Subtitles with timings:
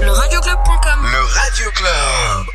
[0.00, 2.05] Le radioclub.com Le Radio Club.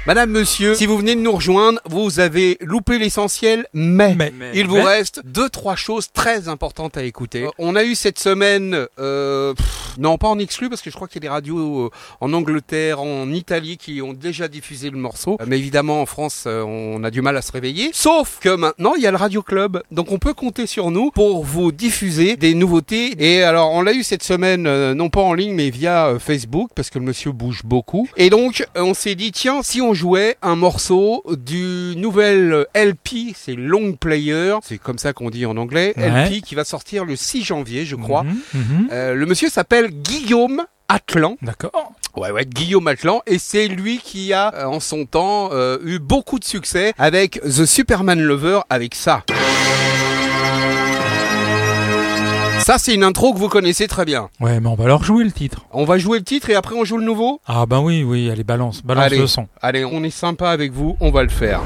[0.07, 4.33] Madame, monsieur, si vous venez de nous rejoindre, vous avez loupé l'essentiel, mais, Mais.
[4.55, 4.83] il vous Mais.
[4.83, 7.43] reste deux, trois choses très importantes à écouter.
[7.43, 10.95] Euh, on a eu cette semaine, euh, pff, non pas en exclu, parce que je
[10.95, 11.89] crois qu'il y a des radios euh,
[12.19, 15.37] en Angleterre, en Italie qui ont déjà diffusé le morceau.
[15.39, 17.91] Euh, Mais évidemment, en France, euh, on a du mal à se réveiller.
[17.93, 19.83] Sauf que maintenant, il y a le Radio Club.
[19.91, 23.13] Donc on peut compter sur nous pour vous diffuser des nouveautés.
[23.23, 26.17] Et alors, on l'a eu cette semaine, euh, non pas en ligne, mais via euh,
[26.17, 28.09] Facebook, parce que le monsieur bouge beaucoup.
[28.17, 33.33] Et donc, euh, on s'est dit, tiens, si on jouait un morceau du nouvel LP,
[33.35, 36.25] c'est Long Player, c'est comme ça qu'on dit en anglais, Ouais.
[36.29, 38.23] LP qui va sortir le 6 janvier, je crois.
[38.23, 38.87] Mhm, mhm.
[38.91, 41.37] Euh, le monsieur s'appelle Guillaume Atlan.
[41.41, 41.93] D'accord.
[42.17, 43.21] Ouais, ouais, Guillaume Atlan.
[43.25, 47.39] Et c'est lui qui a, euh, en son temps, euh, eu beaucoup de succès avec
[47.43, 49.23] The Superman Lover, avec ça.
[52.63, 54.29] Ça, c'est une intro que vous connaissez très bien.
[54.39, 55.61] Ouais, mais on va leur jouer le titre.
[55.71, 57.41] On va jouer le titre et après on joue le nouveau?
[57.47, 59.17] Ah ben oui, oui, allez, balance, balance Allez.
[59.17, 59.47] le son.
[59.61, 61.59] Allez, on est sympa avec vous, on va le faire.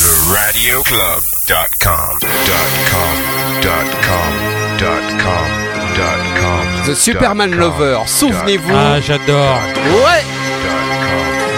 [0.00, 1.20] Le Radio Club.
[1.48, 2.18] Dot com.
[2.20, 3.62] Dot com.
[3.62, 4.78] Dot com.
[4.78, 5.46] Dot com.
[5.96, 6.86] Dot com.
[6.86, 8.72] The Superman Lover, souvenez-vous.
[8.74, 9.58] Ah, j'adore.
[9.86, 10.22] Ouais,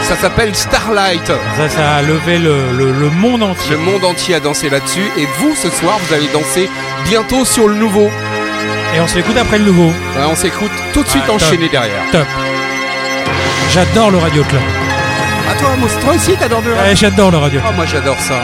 [0.08, 1.26] ça s'appelle Starlight.
[1.56, 3.72] Ça, ça a levé le, le, le monde entier.
[3.72, 6.68] Le monde entier a dansé là-dessus et vous, ce soir, vous allez danser
[7.04, 8.10] bientôt sur le nouveau.
[8.96, 9.88] Et on s'écoute après le nouveau.
[9.88, 11.36] Ouais, on s'écoute tout de suite Ah, top.
[11.36, 12.02] enchaîné derrière.
[12.12, 12.26] Top.
[13.72, 14.62] J'adore le Radio Club.
[15.50, 17.72] Ah toi, moi, toi aussi, t'adores le Ouais, j'adore le Radio Club.
[17.72, 18.34] Ah, moi j'adore ça.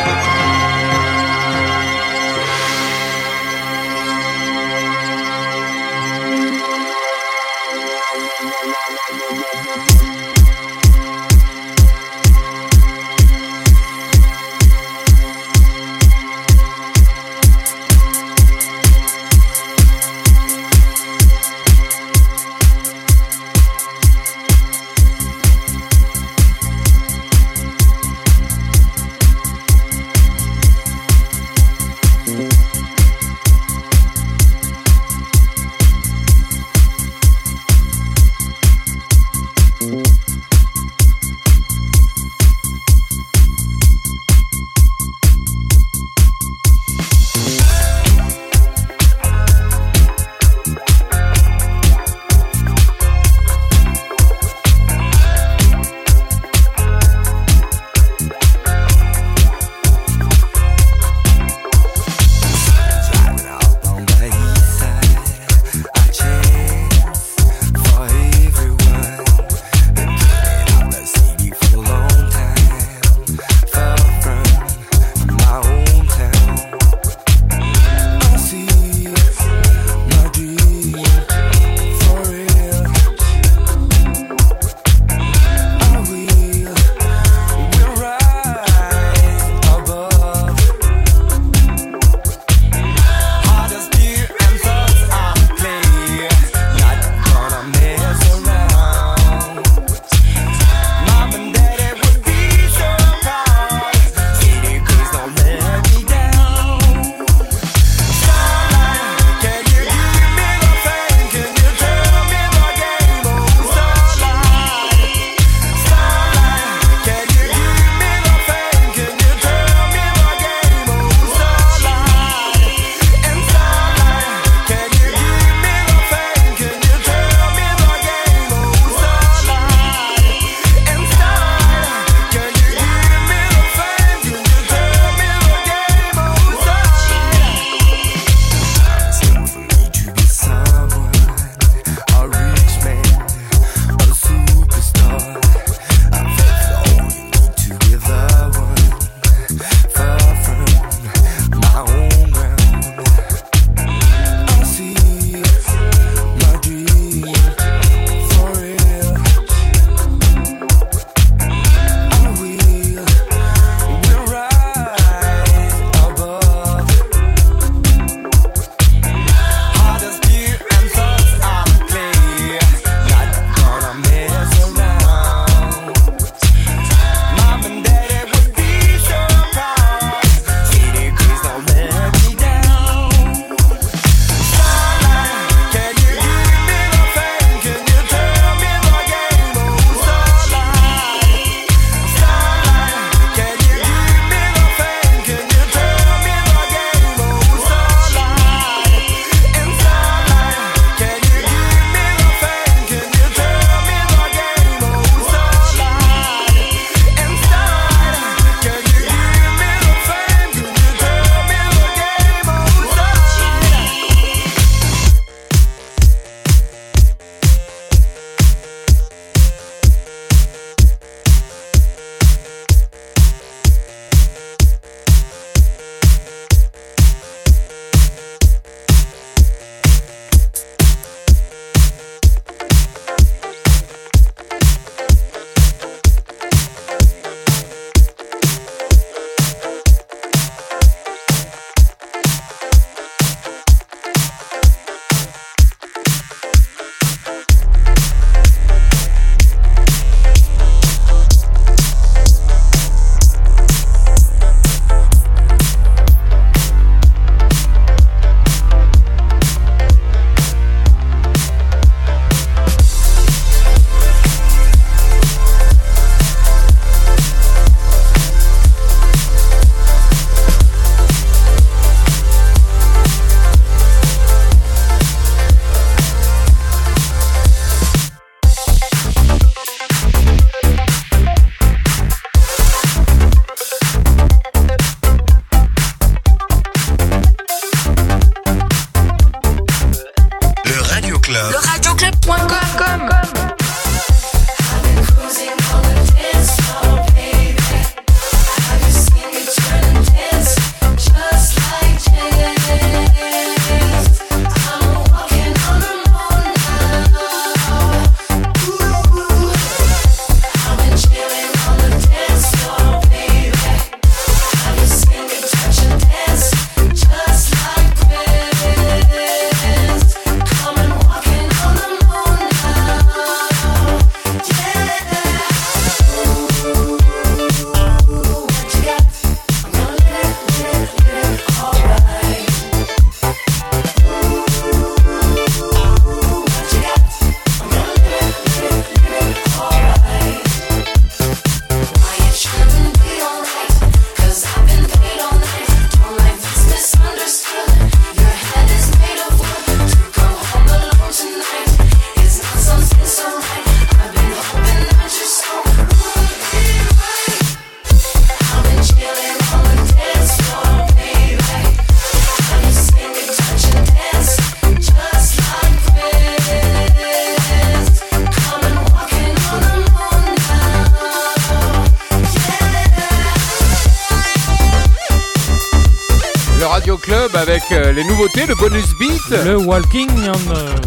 [377.40, 379.20] Avec euh, les nouveautés, le bonus beat.
[379.44, 380.32] Le Walking on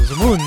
[0.08, 0.38] the Moon.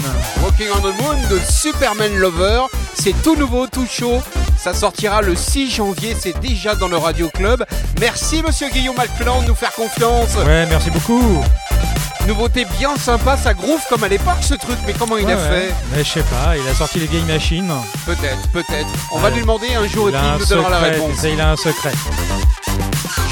[0.42, 2.62] Walking on the Moon de Superman Lover.
[2.94, 4.22] C'est tout nouveau, tout chaud.
[4.58, 7.64] Ça sortira le 6 janvier, c'est déjà dans le Radio Club.
[8.00, 10.34] Merci monsieur Guillaume Alclan de nous faire confiance.
[10.46, 11.42] Ouais, merci beaucoup.
[12.26, 15.36] Nouveauté bien sympa, ça groove comme à l'époque ce truc, mais comment il Ouais, a
[15.38, 17.72] fait Mais je sais pas, il a sorti les vieilles machines.
[18.04, 18.88] Peut-être, peut-être.
[19.12, 21.18] On va lui demander un jour et Il nous donnera la réponse.
[21.24, 21.92] il a un secret.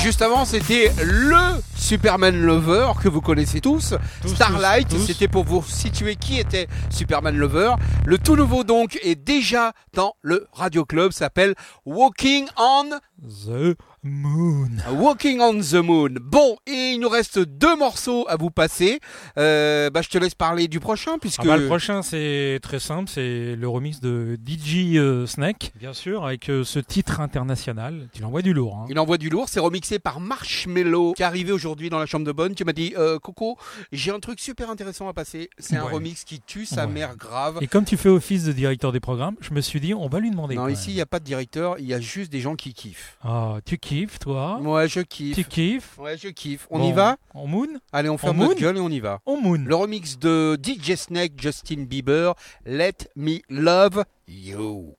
[0.03, 1.37] Juste avant, c'était le
[1.85, 3.93] Superman Lover que vous connaissez tous.
[4.23, 7.75] Tous, Starlight, c'était pour vous situer qui était Superman Lover.
[8.07, 12.89] Le tout nouveau donc est déjà dans le Radio Club, s'appelle Walking on
[13.21, 13.77] The
[14.07, 14.69] Moon.
[14.93, 16.11] Walking on the Moon.
[16.21, 19.01] Bon, et il nous reste deux morceaux à vous passer.
[19.39, 22.81] Euh, bah, je te laisse parler du prochain puisque Ah bah, le prochain, c'est très
[22.81, 28.09] simple, c'est le remix de DJ euh, Snake, bien sûr, avec euh, ce titre international.
[28.13, 28.77] Tu l'envoies du lourd.
[28.83, 28.87] Hein.
[28.91, 29.49] il envoie du lourd.
[29.49, 32.55] C'est remixé par Marshmello qui est arrivé aujourd'hui dans la chambre de bonne.
[32.55, 33.57] Tu m'as dit, euh, Coco,
[33.91, 35.49] j'ai un truc super intéressant à passer.
[35.59, 36.93] C'est un remix qui tue sa Ouais.
[36.93, 37.57] mère grave.
[37.63, 40.21] Et comme tu fais office de directeur des programmes, je me suis dit, on va
[40.21, 40.57] lui demander.
[40.57, 42.55] Non, quand ici, il n'y a pas de directeur, il y a juste des gens
[42.55, 43.17] qui kiffent.
[43.25, 45.35] Ah, tu kiffes, toi Ouais, je kiffe.
[45.37, 46.67] Tu kiffes Ouais, je kiffe.
[46.71, 47.17] On Bon, y va?
[47.35, 47.69] En Moon?
[47.93, 49.21] Allez, on ferme En notre gueule et on y va.
[49.27, 49.63] En Moon.
[49.65, 52.35] Le remix de DJ Snake, Justin Bieber,
[52.67, 54.95] Let Me Love You.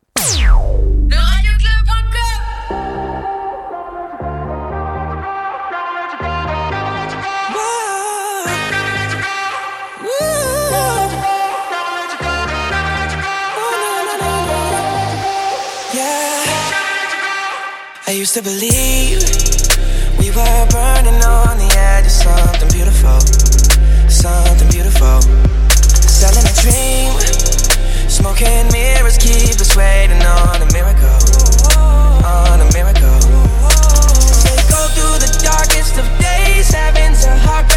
[18.08, 19.18] I used to believe
[20.20, 23.20] we were burning on the edge of something beautiful,
[24.08, 25.22] something beautiful.
[26.06, 27.10] Selling a dream,
[28.08, 31.18] smoking mirrors keep us waiting on a miracle,
[32.22, 33.18] on a miracle.
[34.46, 37.75] They go through the darkest of days, heaven's a heartbreak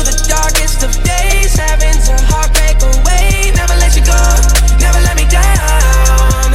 [0.00, 1.54] through the darkest of days.
[1.54, 3.52] Heaven's a heartbreak away.
[3.54, 4.20] Never let you go,
[4.78, 6.54] never let me down.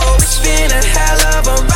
[0.00, 1.73] Oh, it's been a hell of a ride,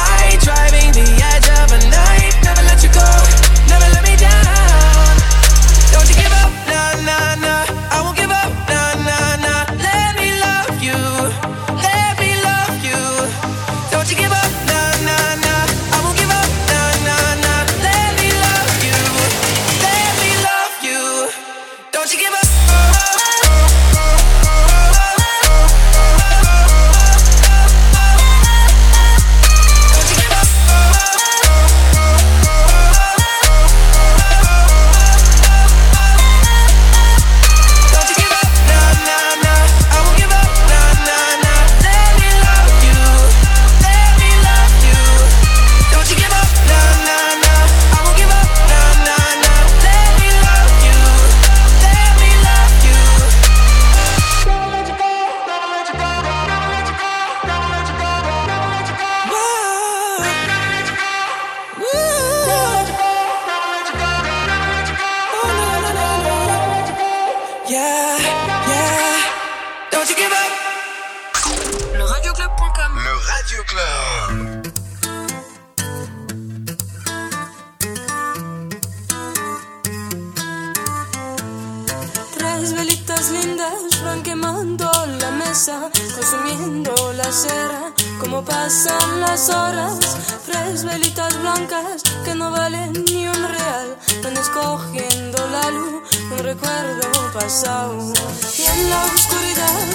[88.45, 89.99] pasan las horas.
[90.47, 97.11] Tres velitas blancas que no valen ni un real, van escogiendo la luz, un recuerdo
[97.33, 98.13] pasado.
[98.59, 99.87] Y en la oscuridad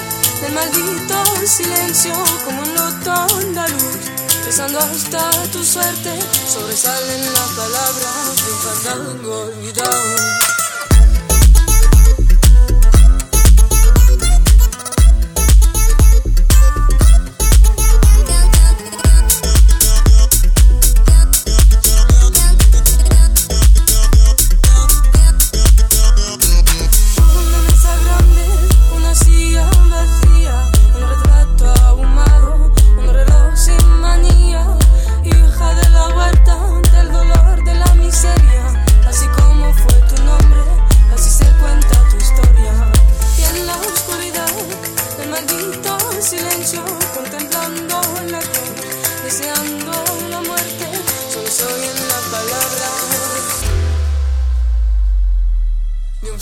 [0.41, 2.13] del maldito silencio,
[2.45, 3.97] como un luto andaluz,
[4.45, 10.52] Besando hasta tu suerte, sobresalen las palabras de un fandango olvidado.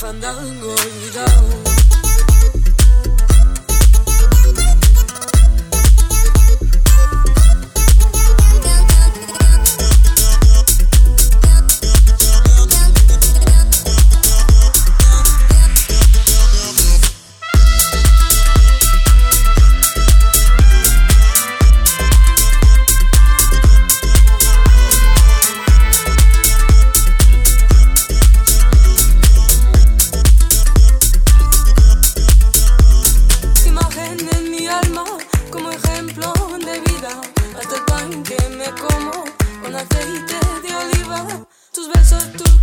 [0.01, 1.80] Fandango olvidado.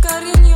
[0.09, 0.48] starý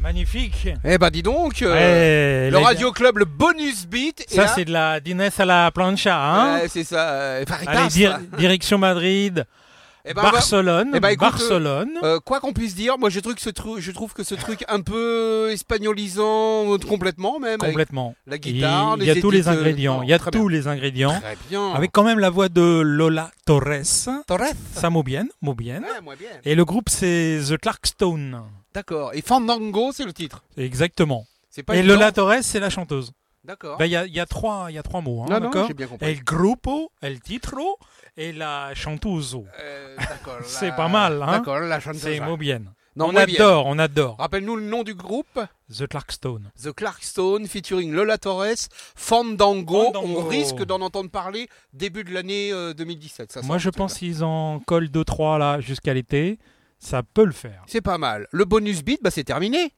[0.00, 0.68] Magnifique.
[0.84, 4.24] Eh bah dis donc, euh, le les- Radio Club, le bonus beat.
[4.28, 6.16] Ça, là- c'est de la Dinès à la plancha.
[6.16, 7.08] Hein Ouais, c'est ça.
[7.10, 9.46] euh, Allez, dir- direction Madrid,
[10.04, 10.90] Eh ben, Barcelone.
[10.94, 11.90] eh ben, écoute, Barcelone.
[12.02, 14.34] Euh, quoi qu'on puisse dire, moi je trouve que ce truc, je trouve que ce
[14.34, 17.58] truc un peu espagnolisant euh, complètement même.
[17.58, 18.14] Complètement.
[18.26, 20.02] La guitare, Il y a tous les ingrédients.
[20.02, 21.20] Il y a tous les ingrédients.
[21.20, 21.72] Très bien.
[21.72, 23.84] Avec quand même la voix de Lola Torres.
[24.26, 24.52] Torres.
[24.74, 25.80] Ça mot bien, mot bien.
[25.82, 26.28] Ouais, moi bien.
[26.44, 28.42] Et le groupe, c'est The Clarkstone.
[28.74, 29.10] D'accord.
[29.14, 30.42] Et Fandango, c'est le titre.
[30.56, 31.26] Exactement.
[31.66, 31.94] Pas Et évident.
[31.94, 33.12] Lola Torres, c'est la chanteuse.
[33.44, 33.76] D'accord.
[33.78, 35.22] Ben, Il y, a, y a trois, y a trois mots.
[35.24, 36.06] Hein, non, non, j'ai bien compris.
[36.06, 37.78] El grupo, el titro
[38.16, 39.36] et la chanteuse.
[39.60, 40.38] Euh, d'accord.
[40.44, 42.00] C'est la- pas mal, hein D'accord, la chanteuse.
[42.02, 42.62] C'est mot bien.
[42.94, 43.22] Non, on bien.
[43.22, 44.16] adore, on adore.
[44.18, 45.40] Rappelle-nous le nom du groupe.
[45.74, 46.50] The Clarkstone.
[46.62, 49.84] The Clarkstone featuring Lola Torres, Fandango.
[49.92, 50.20] Fandango.
[50.20, 53.32] On risque d'en entendre parler début de l'année euh, 2017.
[53.32, 56.38] Ça Moi, je pense qu'ils en collent 2-3 là jusqu'à l'été.
[56.78, 57.62] Ça peut le faire.
[57.66, 58.26] C'est pas mal.
[58.30, 59.72] Le bonus beat, bah c'est terminé.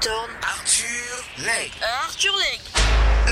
[0.00, 1.72] Thorne, Arthur Lake.
[2.04, 2.72] Arthur Lake.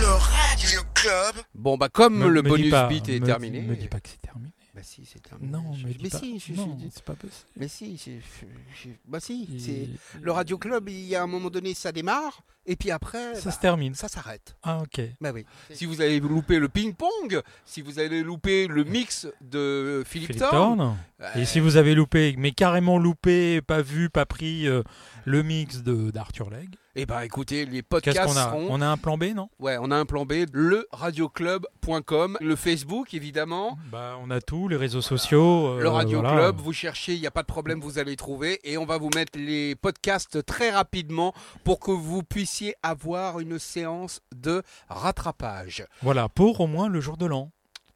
[0.01, 1.45] Le Radio Club.
[1.55, 3.63] Bon bah comme Me- le me bonus pas, beat est me- terminé.
[3.63, 4.53] Me dis pas que c'est terminé.
[4.75, 5.51] Bah si, c'est terminé.
[5.51, 6.19] Non, Je- me dis mais pas.
[6.19, 7.49] si, je- non, je- c'est pas possible.
[7.57, 8.21] mais si, c'est-
[8.83, 9.89] je- bah si, Il- c'est
[10.21, 10.89] le Radio Club.
[10.89, 13.95] Il y a un moment donné, ça démarre et puis après, Ça bah, se termine.
[13.95, 14.55] ça s'arrête.
[14.63, 15.01] Ah, ok.
[15.21, 15.47] Bah oui.
[15.73, 20.43] Si vous avez loupé le ping-pong, si vous avez loupé le mix de Philippe, Philippe
[20.43, 20.97] Thorne, Thorne.
[21.23, 24.85] euh, Et si vous avez loupé, mais carrément loupé, pas vu, pas pris euh,
[25.29, 28.67] le mix de d'Arthur Legge, eh ben écoutez, les qu'est-ce podcasts qu'on a seront.
[28.71, 29.49] On a un plan B, non?
[29.61, 33.79] Ouais, on a un plan B, le radioclub.com, le Facebook évidemment.
[33.93, 35.69] Bah, on a tout, les réseaux sociaux.
[35.69, 36.35] euh, Le Radio voilà.
[36.37, 38.59] Club, vous cherchez, il n'y a pas de problème, vous allez trouver.
[38.65, 43.59] Et on va vous mettre les podcasts très rapidement pour que vous puissiez avoir une
[43.59, 45.85] séance de rattrapage.
[46.03, 47.51] Voilà, pour au moins le jour de l'an.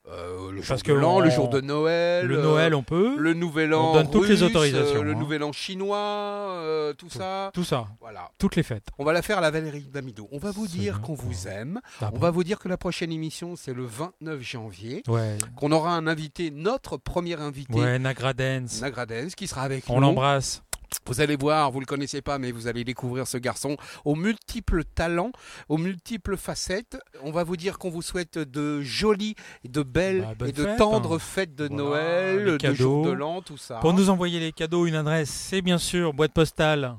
[0.08, 2.26] Euh, le jour Parce de que l'an, on- le jour de Noël.
[2.26, 3.14] Le euh, Noël, on peut.
[3.16, 3.92] Le nouvel on an.
[3.94, 5.14] donne toutes les russe, autorisations, euh, le hein.
[5.18, 7.50] nouvel an chinois, euh, tout ça.
[7.54, 8.30] Tout ça, Voilà.
[8.36, 8.88] toutes les fêtes.
[8.98, 10.26] On va la faire à la Valérie d'Amidou.
[10.32, 11.02] On va vous C'est dire bien.
[11.06, 11.80] qu'on vous aime.
[12.00, 15.04] Ah On bon va vous dire que la prochaine émission, c'est le 29 janvier.
[15.06, 18.66] Ouais, Qu'on aura un invité, notre premier invité, ouais, Nagradens.
[18.80, 20.00] Nagradens, qui sera avec On nous.
[20.00, 20.62] l'embrasse.
[21.06, 24.84] Vous allez voir, vous le connaissez pas, mais vous allez découvrir ce garçon aux multiples
[24.84, 25.32] talents,
[25.68, 26.98] aux multiples facettes.
[27.22, 29.34] On va vous dire qu'on vous souhaite de jolies,
[29.68, 31.18] de belles Bah, et de fête, tendres hein.
[31.18, 33.76] fête de Voilà, Noël, de jour de l'an, tout ça.
[33.76, 36.96] Pour nous envoyer les cadeaux, une adresse, c'est bien sûr boîte postale.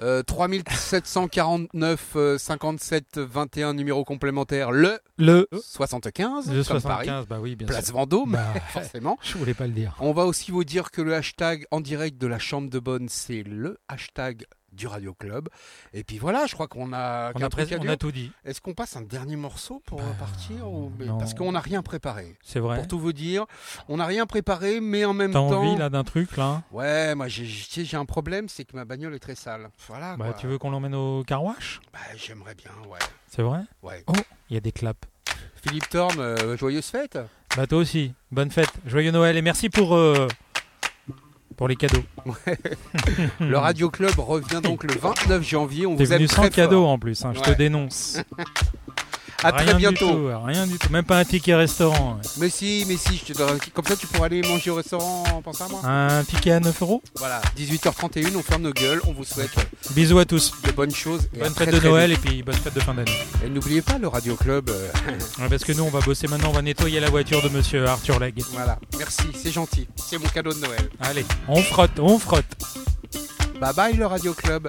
[0.00, 7.38] Euh, 3749 euh, 57 21 numéro complémentaire le Le, 75 le comme Paris, 75, bah
[7.40, 7.94] oui, bien place sûr.
[7.94, 9.18] Vendôme Bah, forcément.
[9.22, 9.94] je voulais pas le dire.
[10.00, 13.08] On va aussi vous dire que le hashtag en direct de la chambre de bonne
[13.08, 15.48] c'est le hashtag du Radio Club.
[15.92, 18.96] Et puis voilà, je crois qu'on a, On a, on tout dit, Est-ce qu'on passe
[18.96, 20.92] un dernier morceau pour Bah, partir ou...
[21.18, 22.36] Parce qu'on n'a rien préparé.
[22.42, 22.76] c'est vrai.
[22.76, 23.46] Pour tout vous dire,
[23.88, 25.62] on n'a rien préparé, mais en même T'as temps.
[25.62, 26.62] envie là d'un truc là?
[26.72, 29.70] Ouais, moi j'ai, un problème, c'est que ma bagnole est très sale.
[29.88, 30.16] Voilà.
[30.16, 30.34] Bah quoi.
[30.34, 32.98] tu veux qu'on l'emmène au car wash Bah, j'aimerais bien, ouais.
[33.28, 33.60] C'est vrai?
[33.82, 34.02] Ouais.
[34.06, 34.12] Oh,
[34.50, 35.08] il y a des claps.
[35.62, 37.18] Philippe Thorne, euh, joyeuse fête.
[37.56, 40.28] Bah toi aussi, bonne fête, joyeux Noël et merci pour euh,
[41.56, 42.02] pour les cadeaux.
[43.40, 45.86] Le Radio Club revient donc le 29 janvier.
[45.86, 47.52] On T'es vous aime venu très sans cadeau en plus, hein, je Ouais.
[47.52, 48.18] te dénonce.
[49.44, 50.10] À rien très Du bientôt.
[50.10, 52.18] tout, rien du tout, même pas un ticket restaurant.
[52.38, 55.24] Mais si, mais si, je te donne Comme ça, tu pourras aller manger au restaurant.
[55.44, 55.80] Pense à moi.
[55.84, 57.40] Un ticket à 9 euros Voilà.
[57.58, 59.00] 18h31, on ferme nos gueules.
[59.06, 59.50] On vous souhaite
[59.90, 60.52] Bisous à tous.
[60.64, 61.28] de bonnes choses.
[61.38, 62.18] Bonne très, fête de très Noël vite.
[62.24, 63.10] et puis bonne fête de fin d'année.
[63.44, 64.70] Et n'oubliez pas le Radio Club.
[64.70, 64.88] euh,
[65.40, 67.86] Ouais, parce que nous on va bosser maintenant, on va nettoyer la voiture de monsieur
[67.86, 68.42] Arthur Legge.
[68.52, 68.78] voilà.
[68.98, 69.86] Merci, c'est gentil.
[69.96, 70.88] C'est mon cadeau de Noël.
[71.00, 72.44] Allez, on frotte, on frotte.
[73.60, 74.68] Bye bye le Radio Club.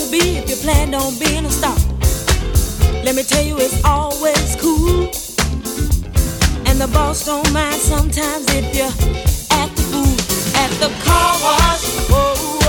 [0.00, 1.89] To be if you plan on being a star.
[3.04, 5.10] Let me tell you, it's always cool.
[6.66, 8.84] And the boss don't mind sometimes if you
[9.50, 10.16] act the fool
[10.56, 11.84] at the car wash.
[12.10, 12.59] Whoa,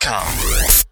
[0.00, 0.24] Club
[0.64, 0.87] is